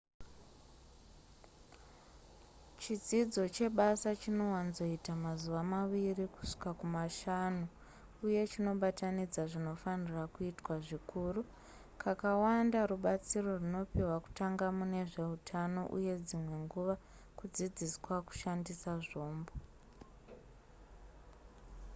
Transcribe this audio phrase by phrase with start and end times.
[2.81, 7.63] chidzidzo chebasa chinowanzoita mazuva maviri kusvika kumashanu
[8.25, 11.41] uye chinobatanidza zvinofanirwa kuitwa zvikuru
[12.01, 16.95] kakawanda rubatsiro runopiwa kutanga mune zveutano uye dzimwe nguva
[17.37, 19.53] kudzidziswa kushandisa zvombo